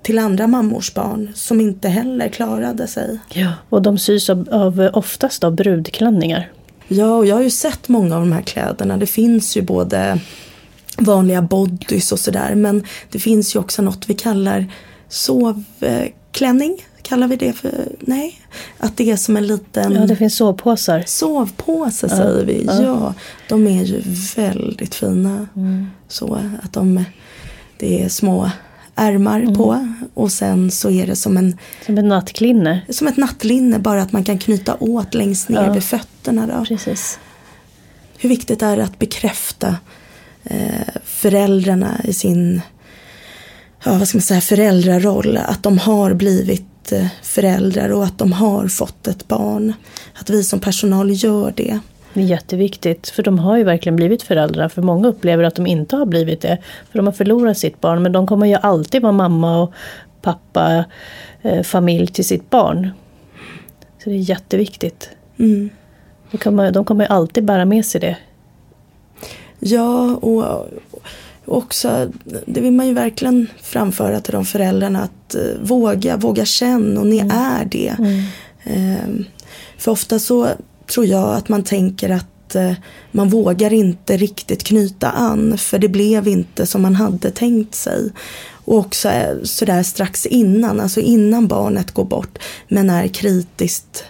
[0.01, 3.19] till andra mammors barn som inte heller klarade sig.
[3.33, 3.53] Ja.
[3.69, 6.51] Och de sys av, av oftast av brudklänningar.
[6.87, 8.97] Ja, och jag har ju sett många av de här kläderna.
[8.97, 10.19] Det finns ju både
[10.97, 12.55] vanliga bodys och sådär.
[12.55, 14.71] Men det finns ju också något vi kallar
[15.09, 16.85] sovklänning.
[17.01, 17.71] Kallar vi det för?
[17.99, 18.41] Nej.
[18.77, 19.93] Att det är som en liten...
[19.93, 21.03] Ja, det finns sovpåsar.
[21.07, 22.17] Sovpåse ja.
[22.17, 22.65] säger vi.
[22.67, 22.81] Ja.
[22.81, 23.13] ja.
[23.49, 24.01] de är ju
[24.35, 25.47] väldigt fina.
[25.55, 25.87] Mm.
[26.07, 27.03] Så att de...
[27.77, 28.51] Det är små
[28.99, 29.55] ärmar mm.
[29.55, 31.57] på och sen så är det som en...
[31.85, 32.81] Som ett nattlinne.
[32.89, 35.73] Som ett nattlinne, bara att man kan knyta åt längst ner ja.
[35.73, 36.47] vid fötterna.
[36.47, 36.65] Då.
[36.65, 37.19] Precis.
[38.17, 39.75] Hur viktigt är det att bekräfta
[40.43, 42.61] eh, föräldrarna i sin
[43.83, 45.37] ja, vad ska man säga, föräldraroll.
[45.37, 49.73] Att de har blivit eh, föräldrar och att de har fått ett barn.
[50.13, 51.79] Att vi som personal gör det.
[52.13, 54.69] Det är jätteviktigt, för de har ju verkligen blivit föräldrar.
[54.69, 56.57] För många upplever att de inte har blivit det.
[56.91, 59.73] För de har förlorat sitt barn, men de kommer ju alltid vara mamma och
[60.21, 60.85] pappa,
[61.41, 62.89] eh, familj till sitt barn.
[64.03, 65.09] Så det är jätteviktigt.
[65.39, 65.69] Mm.
[66.31, 68.17] De, kommer, de kommer alltid bära med sig det.
[69.59, 70.67] Ja, och
[71.45, 72.11] också,
[72.45, 77.07] det vill man ju verkligen framföra till de föräldrarna att uh, våga, våga känna och
[77.07, 77.37] ni mm.
[77.37, 77.95] är det.
[77.99, 78.23] Mm.
[78.67, 79.25] Uh,
[79.77, 80.47] för ofta så
[80.89, 82.73] tror jag att man tänker att eh,
[83.11, 88.11] man vågar inte riktigt knyta an för det blev inte som man hade tänkt sig.
[88.51, 94.03] Och också eh, sådär strax innan, alltså innan barnet går bort men är kritiskt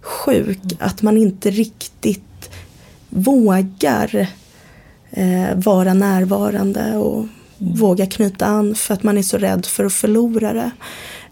[0.00, 0.76] sjuk, mm.
[0.78, 2.50] att man inte riktigt
[3.08, 4.28] vågar
[5.10, 7.28] eh, vara närvarande och mm.
[7.58, 10.70] våga knyta an för att man är så rädd för att förlora det.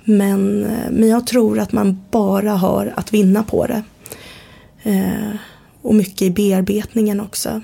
[0.05, 3.83] Men, eh, men jag tror att man bara har att vinna på det.
[4.83, 5.37] Eh,
[5.83, 7.63] och mycket i bearbetningen också.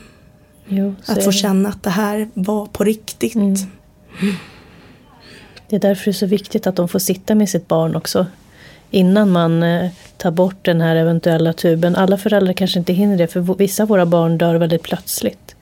[0.68, 3.34] Jo, att få känna att det här var på riktigt.
[3.34, 3.54] Mm.
[5.68, 8.26] Det är därför det är så viktigt att de får sitta med sitt barn också.
[8.90, 11.96] Innan man eh, tar bort den här eventuella tuben.
[11.96, 15.56] Alla föräldrar kanske inte hinner det för vissa av våra barn dör väldigt plötsligt.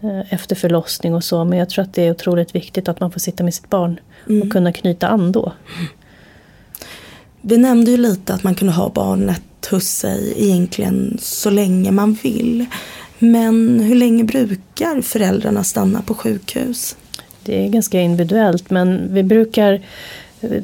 [0.00, 1.44] Eh, efter förlossning och så.
[1.44, 4.00] Men jag tror att det är otroligt viktigt att man får sitta med sitt barn
[4.28, 4.42] mm.
[4.42, 5.52] och kunna knyta an då.
[7.40, 12.12] Vi nämnde ju lite att man kunde ha barnet hos sig egentligen så länge man
[12.22, 12.66] vill.
[13.18, 16.96] Men hur länge brukar föräldrarna stanna på sjukhus?
[17.44, 19.80] Det är ganska individuellt men vi brukar
[20.40, 20.62] eh,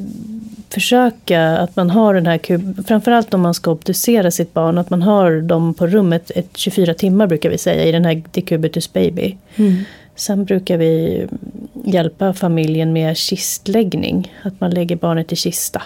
[0.69, 4.89] försöka att man har den här kub, framförallt om man ska obducera sitt barn, att
[4.89, 8.93] man har dem på rummet ett 24 timmar brukar vi säga i den här decubitus
[8.93, 9.37] baby.
[9.55, 9.83] Mm.
[10.15, 11.25] Sen brukar vi
[11.85, 15.81] hjälpa familjen med kistläggning, att man lägger barnet i kista.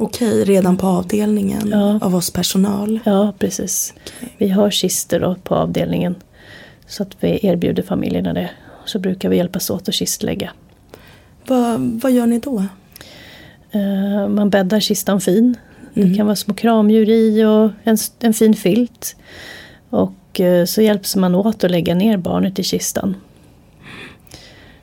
[0.00, 1.98] Okej, redan på avdelningen ja.
[2.02, 3.00] av oss personal?
[3.04, 3.94] Ja, precis.
[4.16, 4.28] Okay.
[4.38, 6.14] Vi har kister på avdelningen.
[6.86, 8.50] Så att vi erbjuder familjerna det.
[8.84, 10.50] Så brukar vi hjälpas åt att kistlägga.
[11.46, 12.64] Vad, vad gör ni då?
[13.74, 15.56] Uh, man bäddar kistan fin.
[15.94, 16.10] Mm.
[16.10, 19.16] Det kan vara små kramdjur i och en, en fin filt.
[19.90, 23.16] Och uh, så hjälps man åt att lägga ner barnet i kistan.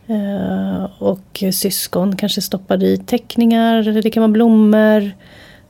[0.10, 5.12] Uh, och syskon kanske stoppar i teckningar, det kan vara blommor.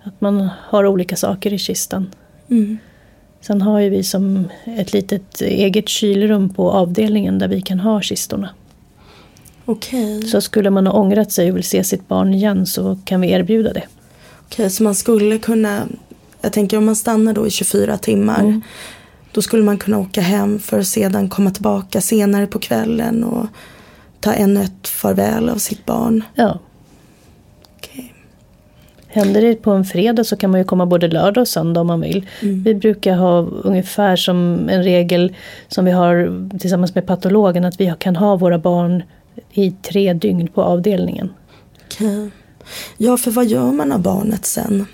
[0.03, 2.11] Att man har olika saker i kistan.
[2.49, 2.77] Mm.
[3.41, 8.01] Sen har ju vi som ett litet eget kylrum på avdelningen där vi kan ha
[8.01, 8.49] kistorna.
[9.65, 10.21] Okay.
[10.21, 13.31] Så skulle man ha ångrat sig och vill se sitt barn igen så kan vi
[13.31, 13.83] erbjuda det.
[14.45, 15.87] Okej, så man skulle kunna,
[16.41, 18.39] jag tänker om man stannar då i 24 timmar.
[18.39, 18.61] Mm.
[19.31, 23.47] Då skulle man kunna åka hem för att sedan komma tillbaka senare på kvällen och
[24.25, 26.23] ta ännu ett farväl av sitt barn.
[26.35, 26.59] Ja.
[27.77, 28.05] Okay.
[29.07, 31.87] Händer det på en fredag så kan man ju komma både lördag och söndag om
[31.87, 32.27] man vill.
[32.41, 32.63] Mm.
[32.63, 35.35] Vi brukar ha ungefär som en regel
[35.67, 39.03] som vi har tillsammans med patologen att vi kan ha våra barn
[39.51, 41.33] i tre dygn på avdelningen.
[41.85, 42.29] Okay.
[42.97, 44.85] Ja, för vad gör man av barnet sen?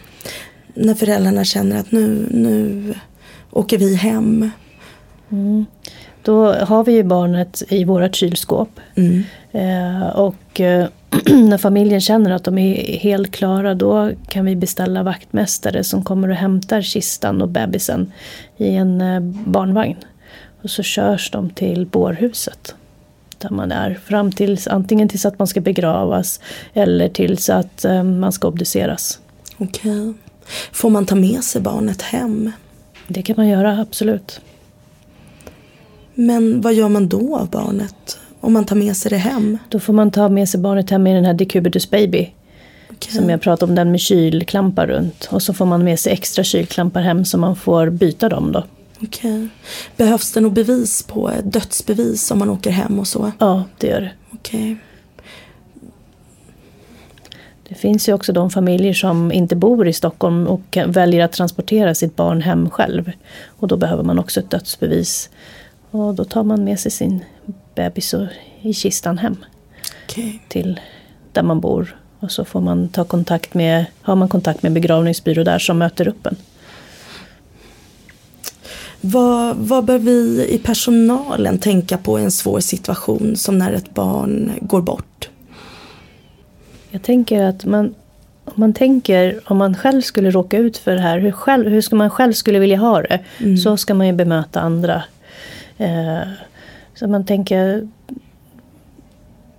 [0.73, 2.93] När föräldrarna känner att nu, nu
[3.51, 4.49] åker vi hem.
[5.29, 5.65] Mm.
[6.23, 8.79] Då har vi ju barnet i vårt kylskåp.
[8.95, 9.23] Mm.
[9.51, 10.87] Eh, och eh,
[11.25, 16.29] när familjen känner att de är helt klara då kan vi beställa vaktmästare som kommer
[16.29, 18.11] och hämtar kistan och bebisen
[18.57, 19.97] i en eh, barnvagn.
[20.61, 22.75] Och så körs de till bårhuset
[23.37, 23.93] där man är.
[23.93, 26.39] Fram tills, antingen tills att man ska begravas
[26.73, 29.19] eller tills att eh, man ska obduceras.
[29.57, 30.01] Okej.
[30.01, 30.13] Okay.
[30.71, 32.51] Får man ta med sig barnet hem?
[33.07, 34.41] Det kan man göra, absolut.
[36.21, 38.19] Men vad gör man då av barnet?
[38.39, 39.57] Om man tar med sig det hem?
[39.69, 42.29] Då får man ta med sig barnet hem med den här decubitus baby.
[42.89, 43.13] Okay.
[43.13, 45.27] Som jag pratade om, den med kylklampar runt.
[45.31, 48.63] Och så får man med sig extra kylklampar hem så man får byta dem då.
[49.01, 49.47] Okay.
[49.97, 53.31] Behövs det något bevis på dödsbevis om man åker hem och så?
[53.39, 54.11] Ja, det gör det.
[54.33, 54.75] Okay.
[57.69, 61.95] Det finns ju också de familjer som inte bor i Stockholm och väljer att transportera
[61.95, 63.11] sitt barn hem själv.
[63.45, 65.29] Och då behöver man också ett dödsbevis.
[65.91, 67.23] Och då tar man med sig sin
[67.75, 68.15] bebis
[68.61, 69.37] i kistan hem
[70.05, 70.39] Okay.
[70.47, 70.79] till
[71.31, 71.95] där man bor.
[72.19, 76.07] Och så får man ta kontakt med, har man kontakt med begravningsbyrå där som möter
[76.07, 76.35] upp en.
[79.01, 83.93] Vad, vad bör vi i personalen tänka på i en svår situation som när ett
[83.93, 85.29] barn går bort?
[86.89, 87.93] Jag tänker att man,
[88.45, 91.81] om man tänker om man själv skulle råka ut för det här, hur, själv, hur
[91.81, 93.19] ska man själv skulle vilja ha det,
[93.63, 95.03] så ska man ju bemöta andra.
[95.81, 96.27] Eh,
[96.95, 97.87] så man tänker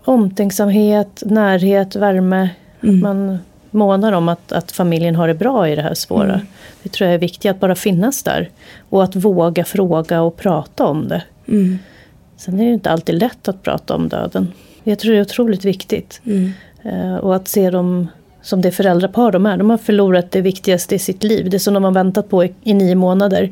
[0.04, 2.50] omtänksamhet, närhet, värme.
[2.80, 3.38] Att man
[3.70, 6.40] månar om att, att familjen har det bra i det här svåra.
[6.82, 8.50] Det tror jag är viktigt, att bara finnas där.
[8.88, 11.22] Och att våga fråga och prata om det.
[11.48, 11.78] Mm.
[12.36, 14.52] Sen är det inte alltid lätt att prata om döden.
[14.82, 16.20] Jag tror det är otroligt viktigt.
[16.24, 16.52] Mm.
[16.82, 18.08] Eh, och att se dem
[18.42, 19.56] som det föräldrapar de är.
[19.56, 21.50] De har förlorat det viktigaste i sitt liv.
[21.50, 23.50] Det som de har väntat på i, i nio månader.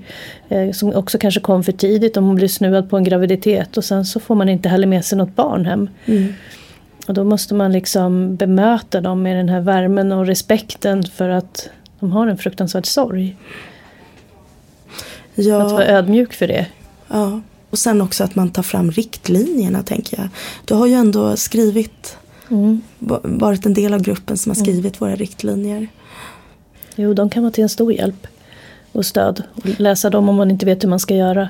[0.49, 3.76] Eh, som också kanske kom för tidigt om hon blir snuvad på en graviditet.
[3.76, 5.88] Och sen så får man inte heller med sig något barn hem.
[6.07, 6.34] Mm.
[7.07, 11.68] Och då måste man liksom bemöta dem med den här värmen och respekten för att
[12.01, 13.36] de har en fruktansvärd sorg.
[15.36, 16.66] Att Ja, vara ödmjuk för det.
[17.09, 17.41] ja.
[17.70, 20.28] Och sen också att man tar fram riktlinjerna tänker jag.
[20.64, 22.16] Du har ju ändå skrivit,
[22.51, 22.80] Mm.
[22.98, 25.88] va- varit en del av gruppen som har skrivit våra riktlinjer.
[26.96, 28.26] Jo, de kan vara till en stor hjälp
[28.92, 29.42] och stöd.
[29.55, 31.48] Och läsa dem om man inte vet hur man ska göra.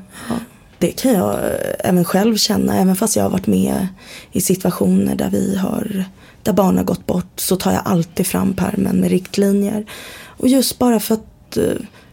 [0.78, 1.50] Det kan jag eh,
[1.88, 3.86] även själv känna, även fast jag har varit med
[4.32, 6.04] i situationer där vi har
[6.42, 9.86] där barn har gått bort så tar jag alltid fram pärmen med riktlinjer.
[10.26, 11.64] Och just bara för att eh,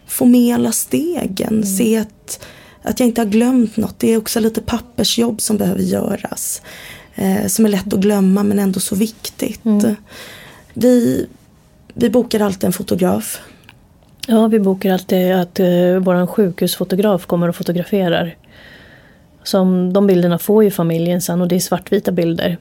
[0.08, 2.46] få med alla stegen, se att,
[2.82, 4.00] att jag inte har glömt något.
[4.00, 6.62] Det är också lite pappersjobb som behöver göras.
[7.18, 9.61] Eh, som är lätt att glömma men ändå så viktigt.
[10.74, 11.28] Vi,
[11.93, 13.41] vi bokar alltid en fotograf.
[14.28, 18.36] Ja, vi bokar alltid att uh, vår sjukhusfotograf kommer och fotograferar.
[19.43, 22.57] Som, de bilderna får ju familjen sen och det är svartvita bilder.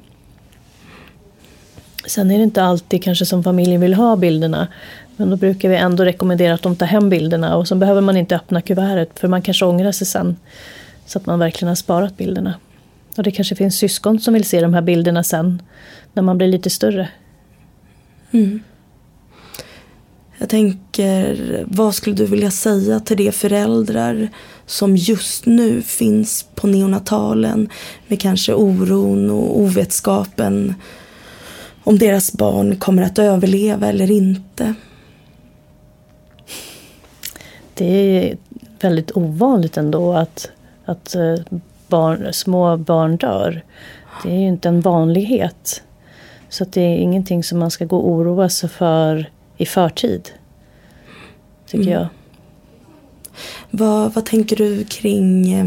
[2.07, 4.68] Sen är det inte alltid kanske som familjen vill ha bilderna.
[5.16, 8.16] Men då brukar vi ändå rekommendera att de tar hem bilderna och så behöver man
[8.16, 10.36] inte öppna kuvertet för man kanske ångrar sig sen.
[11.07, 12.54] Så att man verkligen har sparat bilderna.
[13.17, 15.62] Och det kanske finns syskon som vill se de här bilderna sen
[16.12, 17.09] när man blir lite större.
[20.39, 24.29] Jag tänker, vad skulle du vilja säga till de föräldrar
[24.67, 27.69] som just nu finns på neonatalen
[28.07, 30.75] med kanske oron och ovetskapen
[31.85, 34.75] om deras barn kommer att överleva eller inte?
[37.75, 38.37] Det är
[38.81, 40.51] väldigt ovanligt ändå att,
[40.85, 41.35] att eh,
[41.89, 43.64] barn, små barn dör.
[44.22, 45.82] Det är ju inte en vanlighet.
[46.49, 50.30] Så det är ingenting som man ska gå och oroa sig för i förtid.
[51.66, 52.09] Tycker jag.
[53.70, 55.66] Vad, vad tänker du kring eh,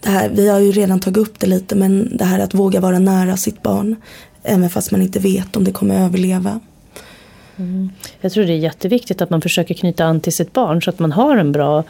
[0.00, 0.28] det här?
[0.28, 3.36] Vi har ju redan tagit upp det lite men det här att våga vara nära
[3.36, 3.96] sitt barn
[4.42, 6.60] även fast man inte vet om det kommer överleva.
[8.20, 10.98] Jag tror det är jätteviktigt att man försöker knyta an till sitt barn så att
[10.98, 11.84] man har en bra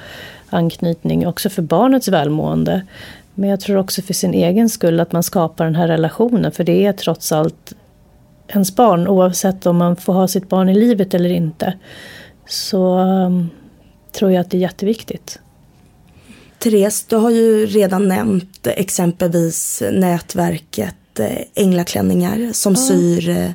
[0.54, 2.86] anknytning också för barnets välmående.
[3.34, 6.64] Men jag tror också för sin egen skull att man skapar den här relationen för
[6.64, 7.72] det är trots allt
[8.48, 11.74] ens barn oavsett om man får ha sitt barn i livet eller inte.
[12.48, 13.50] Så um,
[14.12, 15.38] tror jag att det är jätteviktigt.
[16.58, 23.50] Therese, du har ju redan nämnt exempelvis nätverket eh, Änglaklänningar som syr, eh,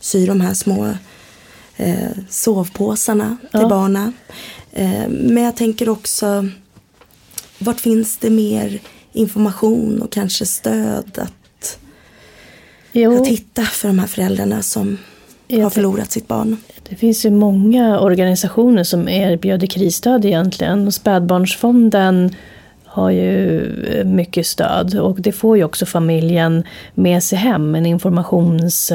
[0.00, 0.94] syr de här små
[1.76, 3.68] eh, sovpåsarna till Ja.
[3.68, 4.12] barnen.
[4.72, 6.48] Eh, men jag tänker också,
[7.58, 8.80] vart finns det mer
[9.12, 11.78] information och kanske stöd att,
[12.92, 14.98] Jo, att hitta för de här föräldrarna som
[15.50, 16.56] har förlorat sitt barn?
[16.88, 20.92] Det finns ju många organisationer som erbjuder krisstöd egentligen.
[20.92, 22.34] Spädbarnsfonden
[22.84, 26.64] har ju eh, mycket stöd och det får ju också familjen
[26.94, 27.74] med sig hem.
[27.74, 28.92] En informations...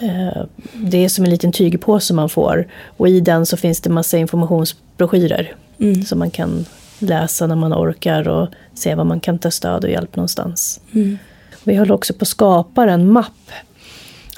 [0.00, 0.42] eh,
[0.74, 4.18] Det är som en liten tygpåse man får och i den så finns det massa
[4.18, 6.02] informationsbroschyrer Mm.
[6.02, 6.64] som man kan
[6.98, 10.80] läsa när man orkar och se var man kan ta stöd och hjälp någonstans.
[10.94, 11.18] Mm.
[11.64, 13.50] Vi håller också på att skapa en mapp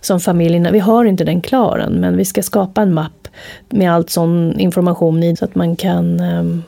[0.00, 3.28] som familjerna, vi har inte den klar än, men vi ska skapa en mapp
[3.70, 6.62] med allt sån information i så att man kan ehm,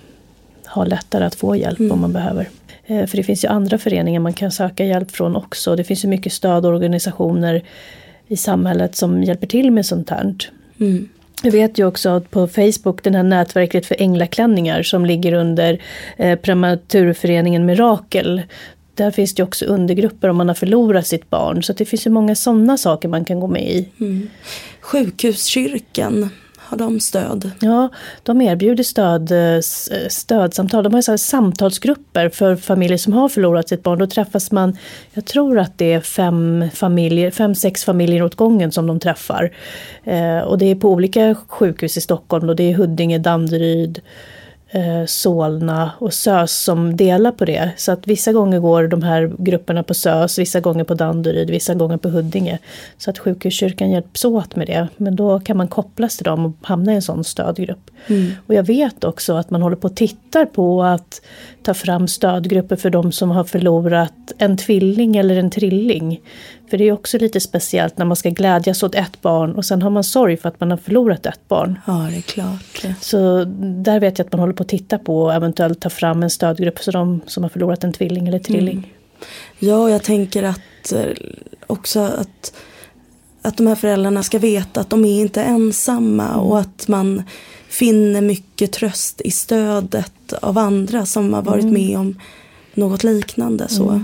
[0.67, 2.49] ha lättare att få hjälp om man behöver.
[2.87, 5.77] Eh, för det finns ju andra föreningar man kan söka hjälp från också.
[5.77, 7.63] Det finns ju mycket stödorganisationer
[8.29, 10.35] i samhället som hjälper till med sånt här.
[10.81, 11.09] Mm.
[11.43, 15.83] Jag vet ju också att på Facebook, den här nätverket för änglaklänningar som ligger under
[16.17, 18.43] eh, prematurföreningen Mirakel.
[18.95, 21.63] Där finns det också undergrupper om man har förlorat sitt barn.
[21.63, 23.89] Så det finns ju många sådana saker man kan gå med i.
[24.81, 26.31] Sjukhuskyrkan
[26.67, 27.51] har de stöd?
[27.61, 27.89] Ja,
[28.23, 30.85] de erbjuder stöd, eh, eh, stödsamtal.
[30.85, 33.99] De har så samtalsgrupper för familjer som har förlorat sitt barn.
[33.99, 34.77] Då träffas man,
[35.13, 39.51] jag tror att det är fem, familjer, fem sex familjer åt gången som de träffar.
[40.05, 42.47] Eh, och det är på olika sjukhus i Stockholm.
[42.47, 42.55] Då.
[42.55, 44.01] Det är Huddinge, Danderyd,
[44.75, 47.71] eh, Solna och SÖS som delar på det.
[47.77, 51.75] Så att vissa gånger går de här grupperna på SÖS, vissa gånger på Danderyd, vissa
[51.75, 52.59] gånger på Huddinge.
[52.99, 54.89] Så att sjukhuskyrkan hjälps åt med det.
[54.97, 57.91] Men då kan man kopplas till dem och hamna i en sån stödgrupp.
[58.07, 58.33] Mm.
[58.47, 61.21] Och jag vet också att man håller på och tittar på att
[61.63, 66.21] ta fram stödgrupper för de som har förlorat en tvilling eller en trilling.
[66.71, 69.83] För det är också lite speciellt när man ska glädjas åt ett barn och sen
[69.83, 71.79] har man sorg för att man har förlorat ett barn.
[71.87, 72.97] Ja, det är klart.
[73.01, 73.45] Så
[73.85, 76.31] där vet jag att man håller på att titta på och eventuellt ta fram en
[76.31, 78.79] stödgrupp för de som har förlorat en tvilling eller trilling.
[78.79, 78.91] Mm.
[79.59, 81.07] Ja, jag tänker att eh,
[81.67, 82.53] också att,
[83.43, 86.41] att de här föräldrarna ska veta att de är inte ensamma mm.
[86.41, 87.23] och att man
[87.69, 91.75] finner mycket tröst i stödet av andra som har varit mm.
[91.75, 92.21] med om
[92.75, 93.69] något liknande.
[93.69, 94.03] Så.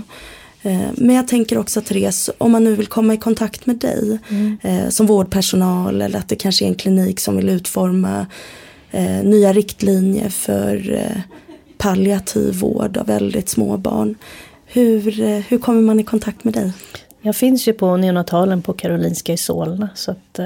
[0.61, 3.75] Eh, men jag tänker också att Therese, om man nu vill komma i kontakt med
[3.75, 4.57] dig mm.
[4.61, 8.25] eh, som vårdpersonal eller att det kanske är en klinik som vill utforma
[8.91, 11.01] eh, nya riktlinjer för
[11.77, 14.15] palliativ vård av väldigt små barn.
[14.65, 15.11] Hur,
[15.49, 16.73] hur kommer man i kontakt med dig?
[17.21, 20.39] Jag finns ju på neonatalen på Karolinska i Solna så att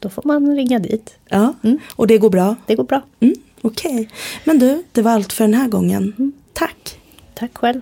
[0.00, 1.14] då får man ringa dit.
[1.28, 1.78] Ja, mm.
[1.96, 2.56] och det går bra?
[2.66, 3.02] Det går bra.
[3.20, 4.06] Mm, Okej, okay.
[4.44, 6.14] men du, det var allt för den här gången.
[6.18, 6.32] Mm.
[6.52, 6.98] Tack!
[7.34, 7.80] Tack själv.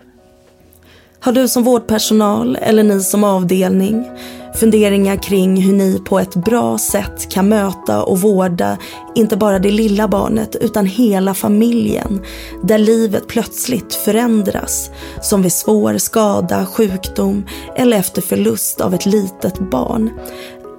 [1.24, 4.10] Har du som vårdpersonal eller ni som avdelning
[4.54, 8.78] funderingar kring hur ni på ett bra sätt kan möta och vårda
[9.14, 12.20] inte bara det lilla barnet utan hela familjen
[12.62, 17.46] där livet plötsligt förändras som vid svår skada, sjukdom
[17.76, 20.10] eller efter förlust av ett litet barn?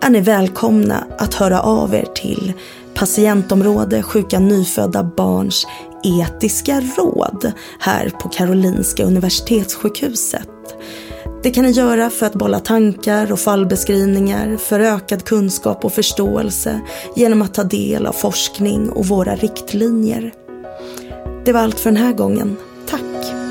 [0.01, 2.53] Är ni välkomna att höra av er till
[2.93, 5.67] patientområde sjuka nyfödda barns
[6.03, 10.49] etiska råd här på Karolinska Universitetssjukhuset.
[11.43, 16.81] Det kan ni göra för att bolla tankar och fallbeskrivningar för ökad kunskap och förståelse
[17.15, 20.33] genom att ta del av forskning och våra riktlinjer.
[21.45, 22.57] Det var allt för den här gången.
[22.89, 23.42] Tack!